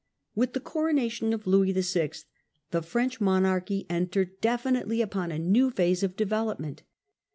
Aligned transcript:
With 0.33 0.53
the 0.53 0.59
coronation 0.59 1.31
of 1.31 1.45
Louis 1.45 1.73
VI. 1.73 2.09
the 2.71 2.81
French 2.81 3.21
monarchy 3.21 3.85
entered 3.87 4.41
definitely 4.41 4.99
upon 4.99 5.31
a 5.31 5.37
new 5.37 5.69
phase 5.69 6.01
of 6.01 6.15
development. 6.15 6.81